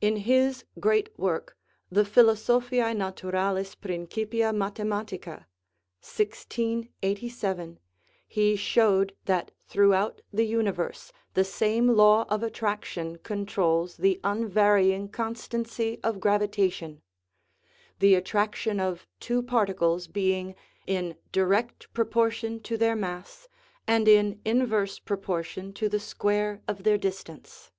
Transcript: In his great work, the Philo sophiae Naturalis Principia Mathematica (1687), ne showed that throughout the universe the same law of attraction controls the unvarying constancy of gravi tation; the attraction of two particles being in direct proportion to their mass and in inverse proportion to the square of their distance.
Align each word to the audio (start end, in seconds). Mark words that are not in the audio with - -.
In 0.00 0.18
his 0.18 0.64
great 0.78 1.08
work, 1.18 1.58
the 1.90 2.04
Philo 2.04 2.34
sophiae 2.34 2.94
Naturalis 2.96 3.74
Principia 3.74 4.52
Mathematica 4.52 5.46
(1687), 5.98 7.80
ne 8.36 8.54
showed 8.54 9.16
that 9.24 9.50
throughout 9.66 10.22
the 10.32 10.46
universe 10.46 11.10
the 11.32 11.42
same 11.42 11.88
law 11.88 12.24
of 12.28 12.44
attraction 12.44 13.16
controls 13.18 13.96
the 13.96 14.20
unvarying 14.22 15.08
constancy 15.08 15.98
of 16.04 16.20
gravi 16.20 16.46
tation; 16.46 17.00
the 17.98 18.14
attraction 18.14 18.78
of 18.78 19.08
two 19.18 19.42
particles 19.42 20.06
being 20.06 20.54
in 20.86 21.16
direct 21.32 21.92
proportion 21.92 22.60
to 22.60 22.76
their 22.78 22.94
mass 22.94 23.48
and 23.88 24.06
in 24.06 24.40
inverse 24.44 25.00
proportion 25.00 25.72
to 25.72 25.88
the 25.88 25.98
square 25.98 26.62
of 26.68 26.84
their 26.84 26.96
distance. 26.96 27.72